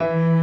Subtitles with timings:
[0.00, 0.37] you